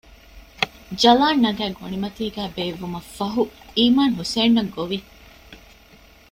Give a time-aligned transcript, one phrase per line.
[1.01, 3.43] ޖަލާން ނަގައި ގޮޑިމަތީގައި ބޭއްވުމަށްފަހު
[3.77, 4.99] އީމާން ހުސެންއަށް ގޮވި